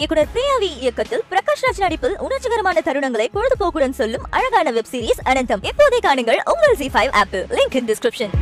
இயக்குனர் 0.00 0.28
பிரியாவி 0.34 0.68
இயக்கத்தில் 0.80 1.22
பிரகாஷ் 1.30 1.62
ராஜ் 1.62 1.80
நடிப்பில் 1.80 2.14
உணர்ச்சிகரமான 2.18 2.78
தருணங்களை 2.84 3.26
பொழுதுபோக்குடன் 3.34 3.90
சொல்லும் 3.90 4.24
அழகான 4.30 4.70
வெப் 4.70 4.88
சீரிஸ் 4.92 5.20
அனந்தம். 5.24 5.62
இப்போதே 5.62 5.98
காணுங்கள் 5.98 6.40
உங்கள் 6.52 6.76
G 6.76 6.88
five 6.94 7.10
apple 7.12 7.44
link 7.50 7.76
in 7.80 7.88
description 7.88 8.32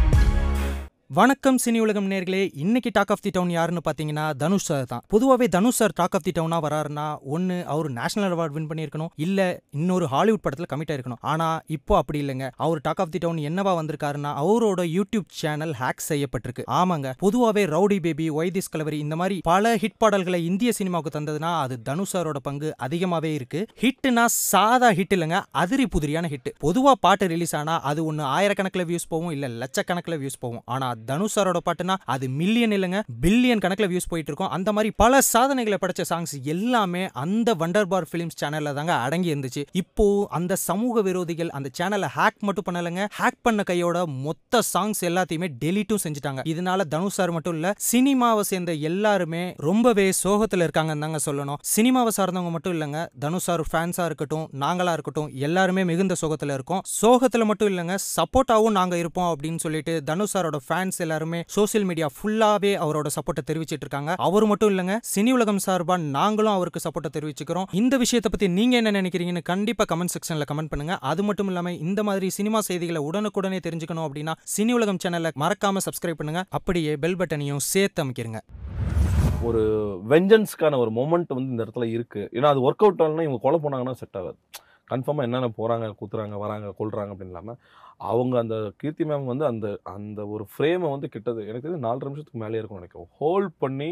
வணக்கம் 1.17 1.59
சினி 1.65 1.79
உலகம் 1.79 2.11
நேர்களே. 2.11 2.51
இன்னைக்கு 2.55 2.91
டாக் 2.93 3.11
ஆஃப் 3.11 3.21
தி 3.21 3.31
டவுன் 3.31 3.51
யாருன்னு 3.51 3.81
பார்த்தீங்கன்னா 3.85 4.37
தனுஷ் 4.37 4.65
சார் 4.65 4.85
தான். 4.85 5.03
பொதுவாகவே 5.09 5.49
Dhanush 5.49 5.77
sir 5.77 5.93
talk 5.95 6.15
of 6.15 6.23
the 6.23 6.31
டவுனாக 6.31 6.63
வராருன்னா 6.65 7.19
ஒன்று 7.35 7.67
அவர் 7.67 7.91
நேஷனல் 7.91 8.35
அவார்ட் 8.37 8.55
வின் 8.57 8.67
பண்ணியிருக்கணும். 8.71 9.09
இல்லை 9.17 9.59
இன்னொரு 9.71 10.07
ஹாலிவுட் 10.07 10.41
படத்தில் 10.41 10.69
கமிட் 10.73 10.91
ஆயிருக்கணும். 10.95 11.21
ஆனால் 11.21 11.61
இப்போ 11.67 11.97
அப்படி 11.97 12.27
இல்லைங்க. 12.27 12.51
அவர் 12.57 12.81
டாக் 12.83 13.01
ஆஃப் 13.01 13.11
தி 13.11 13.19
டவுன் 13.19 13.37
என்னவா 13.37 13.73
வந்திருக்காருன்னா 13.81 14.33
அவரோட 14.43 14.85
யூடியூப் 14.97 15.27
சேனல் 15.29 15.75
ஹேக் 15.81 16.05
செய்யப்பட்டிருக்கு. 16.09 16.65
ஆமாங்க. 16.71 17.13
பொதுவாகவே 17.19 17.65
ரவுடி 17.67 17.99
பேபி 18.01 18.31
ஒய்திஸ் 18.31 18.71
கலவரி 18.77 18.99
இந்த 18.99 19.17
மாதிரி 19.17 19.41
பல 19.43 19.77
ஹிட் 19.77 19.99
பாடல்களை 19.99 20.45
இந்திய 20.45 20.73
சினிமாவுக்கு 20.73 21.15
தந்ததுன்னா 21.19 21.55
அது 21.61 21.83
தனுஷ் 21.83 22.17
சாரோட 22.17 22.37
பங்கு 22.43 22.75
அதிகமாகவே 22.77 23.35
இருக்கு. 23.35 23.67
ஹிட்னா 23.81 24.25
சாதா 24.25 24.91
ஹிட் 24.91 25.17
இல்லைங்க 25.19 25.41
அதிரி 25.51 25.87
புதிரியான 25.87 26.29
ஹிட் 26.35 26.53
பொதுவாக 26.59 26.97
பாட்டு 27.01 27.27
ரிலீஸ் 27.27 27.57
ஆனால் 27.57 27.81
அது 27.81 28.05
ஒன்று 28.05 28.25
ஆயிரக்கணக்கில் 28.37 28.87
வியூஸ் 28.93 29.11
போகும் 29.15 29.31
இல்லை 29.31 29.51
லட்சக்கணக்கில் 29.65 30.21
வியூஸ் 30.25 30.41
போகும் 30.41 30.63
ஆனால் 30.65 30.97
தனுஷ் 31.07 31.39
சாரோட 31.39 31.59
பாட்டுனா 31.69 31.95
அது 32.15 32.29
மில்லியன் 32.29 32.75
இல்லைங்க 32.77 33.01
பில்லியன் 33.25 33.63
கணக்கில் 33.65 33.91
வியூஸ் 33.93 34.09
போயிட்டு 34.09 34.31
இருக்கும் 34.31 34.53
அந்த 34.57 34.73
மாதிரி 34.73 34.93
பல 35.03 35.21
சாதனைகளை 35.33 35.79
படைச்ச 35.83 36.05
சாங்ஸ் 36.11 36.35
எல்லாமே 36.55 37.03
அந்த 37.25 37.55
வண்டர் 37.55 37.89
பார் 37.93 38.07
ஃபிலிம்ஸ் 38.11 38.39
சேனலில் 38.41 38.77
தாங்க 38.79 38.93
அடங்கி 39.05 39.35
இருந்துச்சு. 39.35 39.63
இப்போ 39.83 40.07
அந்த 40.39 40.57
சமூக 40.57 41.03
விரோதிகள் 41.09 41.51
அந்த 41.59 41.69
சேனலை 41.79 42.09
ஹேக் 42.17 42.41
மட்டும் 42.49 42.67
பண்ணலைங்க 42.69 43.05
ஹேக் 43.19 43.41
பண்ண 43.43 43.63
கையோட 43.63 44.07
மொத்த 44.27 44.63
சாங்ஸ் 44.73 45.03
எல்லாத்தையுமே 45.11 45.49
டெலிட்டும் 45.65 46.03
செஞ்சுட்டாங்க. 46.05 46.41
இதனால 46.53 46.87
தனுஷ் 46.95 47.19
சார் 47.19 47.31
மட்டும் 47.31 47.55
இல்ல 47.59 47.73
சினிமாவை 47.91 48.45
சேர்ந்த 48.51 48.73
எல்லாருமே 48.91 49.43
ரொம்பவே 49.69 50.07
சோகத்தில் 50.23 50.65
இருக்காங்கன்னு 50.67 51.05
தாங்க 51.07 51.21
சொல்லணும். 51.27 51.59
சினிமாவை 51.75 52.13
சார்ந்தவங்க 52.19 52.51
மட்டும் 52.57 52.75
இல்லைங்க 52.77 53.01
தனுஷ் 53.25 53.47
சார் 53.49 53.65
ஃபேன்ஸா 53.71 54.05
இருக்கட்டும் 54.05 54.47
நாங்களா 54.65 54.93
இருக்கட்டும் 54.99 55.29
எல்லாருமே 55.49 55.85
மிகுந்த 55.85 56.15
சோகத்தில் 56.23 56.55
இருக்கோம். 56.57 56.83
சோகத்துல 57.01 57.45
மட்டும் 57.51 57.71
இல்லைங்க 57.73 57.97
சப்போர்ட்டாகவும் 58.17 58.77
நாங்கள் 58.79 58.99
இருப்போம் 58.99 59.31
அப்படின்னு 59.33 59.63
சொல்லிட்டு 59.67 59.95
தனுஷ் 60.11 60.37
சாரோட 60.37 60.59
ஃபேன் 60.67 60.88
ஃபேன்ஸ் 60.89 61.05
எல்லாருமே 61.05 61.41
சோசியல் 61.55 61.87
மீடியா 61.89 62.07
ஃபுல்லாவே 62.17 62.71
அவரோட 62.85 63.09
சப்போர்ட்டை 63.17 63.43
தெரிவிச்சிட்டு 63.51 63.85
இருக்காங்க. 63.87 64.13
அவர் 64.27 64.47
மட்டும் 64.51 64.71
இல்லைங்க 64.73 64.95
சினி 65.13 65.31
உலகம் 65.37 65.61
சார்பா 65.67 65.95
நாங்களும் 66.17 66.55
அவருக்கு 66.59 66.81
சப்போர்ட்டை 66.87 67.11
தெரிவிச்சுக்கிறோம். 67.17 67.67
இந்த 67.81 67.95
விஷயத்தை 68.03 68.31
பத்தி 68.35 68.49
நீங்க 68.59 68.75
என்ன 68.81 68.93
நினைக்கிறீங்கன்னு 69.01 69.43
கண்டிப்பா 69.53 69.85
கமெண்ட் 69.93 70.15
செக்ஷன்ல 70.15 70.47
கமெண்ட் 70.53 70.73
பண்ணுங்க. 70.73 70.97
அது 71.11 71.23
மட்டும் 71.29 71.51
இல்லாம 71.53 71.73
இந்த 71.89 72.03
மாதிரி 72.09 72.29
சினிமா 72.39 72.61
செய்திகளை 72.69 73.03
உடனுக்குடனே 73.09 73.61
தெரிஞ்சுக்கணும் 73.67 74.07
அப்படின்னா 74.09 74.35
சினி 74.55 74.75
உலகம் 74.79 75.03
சேனலை 75.05 75.33
மறக்காம 75.45 75.85
சப்ஸ்கிரைப் 75.89 76.21
பண்ணுங்க. 76.23 76.43
அப்படியே 76.59 76.95
பெல் 77.05 77.19
பட்டனையும் 77.23 77.65
சேர்த்து 77.73 78.05
அமைக்கிறங்க. 78.05 78.41
ஒரு 79.49 79.61
வெஞ்சன்ஸ்க்கான 80.13 80.79
ஒரு 80.85 80.91
மொமெண்ட் 81.01 81.35
வந்து 81.37 81.53
இந்த 81.55 81.63
இடத்துல 81.67 81.85
இருக்கு. 81.97 82.23
ஏன்னா 82.33 82.49
அது 82.53 82.63
ஒர்க் 82.69 82.85
அவுட் 82.87 83.03
ஆகலன்னா 83.03 83.27
இவங்க 83.27 83.43
கொலை 83.45 83.59
போனாங்கன்னா 83.65 83.95
செட் 84.01 84.19
ஆகாது. 84.21 84.39
கன்ஃபார்மாக 84.93 85.29
என்னென்ன 85.29 85.51
போகிறாங்க 85.59 85.91
குத்துறாங்க 86.01 86.39
வராங்க 86.45 86.73
கொள்றாங்க 86.81 87.13
அப்படின்னு 87.15 87.35
இல்லாமல் 87.35 87.59
அவங்க 88.11 88.35
அந்த 88.45 88.57
கீர்த்தி 88.81 89.05
மேம் 89.11 89.31
வந்து 89.33 89.45
அந்த 89.53 89.67
அந்த 89.97 90.21
ஒரு 90.35 90.47
ஃப்ரேமை 90.53 90.89
வந்து 90.95 91.09
கிட்டது 91.15 91.41
எனக்கு 91.51 91.67
தெரிஞ்சு 91.67 91.87
நாலரை 91.87 92.09
நிமிஷத்துக்கு 92.09 92.43
மேலே 92.45 92.61
இருக்கும் 92.61 92.81
நினைக்கும் 92.81 93.09
ஹோல்ட் 93.21 93.55
பண்ணி 93.65 93.91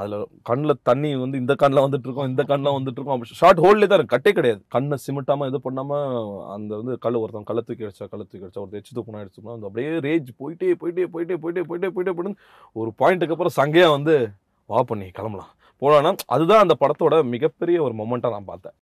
அதில் 0.00 0.14
கண்ணில் 0.48 0.74
தண்ணி 0.88 1.08
வந்து 1.22 1.40
இந்த 1.40 1.54
கண்ணில் 1.62 1.82
வந்துட்டுருக்கோம் 1.84 2.28
இந்த 2.30 2.42
கண்ணில் 2.50 2.76
வந்துட்டு 2.76 2.98
இருக்கோம் 2.98 3.16
அப்படி 3.16 3.38
ஷார்ட் 3.40 3.60
ஹோல்ட்லேயே 3.64 3.90
தான் 3.92 4.12
கட்டே 4.12 4.30
கிடையாது. 4.38 4.60
கண்ணை 4.74 4.96
சிமிட்டாமல் 5.06 5.48
இது 5.50 5.58
பண்ணாமல் 5.66 6.06
அந்த 6.54 6.70
வந்து 6.80 6.94
கல் 7.04 7.18
ஒருத்தன் 7.22 7.48
கள்ள 7.50 7.62
தூக்கி 7.66 7.86
அடிச்சா 7.88 8.06
கள்ள 8.12 8.22
தூக்கி 8.24 8.46
அடிச்சா 8.46 8.62
ஒரு 8.64 8.78
எச்சு 8.80 8.96
தூக்கணும் 8.98 9.22
அடிச்சோம்னா 9.22 9.56
அந்த 9.56 9.68
அப்படியே 9.70 9.90
ரேஜ் 10.06 10.30
போயிட்டே 10.40 10.70
போயிட்டே 10.82 11.06
போயிட்டே 11.14 11.36
போயிட்டே 11.42 11.64
போயிட்டே 11.70 11.90
போயிட்டே 11.96 12.14
போயிட்டு 12.18 12.38
ஒரு 12.76 12.92
பாயிண்ட்டுக்கு 13.02 13.36
அப்புறம் 13.36 13.56
சங்கையாக 13.60 13.96
வந்து 13.96 14.14
வா 14.70 14.80
பண்ணி 14.92 15.08
கிளம்பலாம். 15.18 15.52
போலான்னா 15.82 16.10
அதுதான் 16.34 16.62
அந்த 16.64 16.74
படத்தோட 16.80 17.14
மிகப்பெரிய 17.34 17.78
ஒரு 17.86 17.94
மொமெண்ட்டாக 18.00 18.34
நான் 18.36 18.50
பார்த்தேன். 18.50 18.70